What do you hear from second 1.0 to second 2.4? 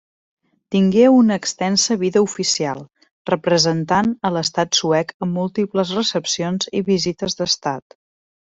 una extensa vida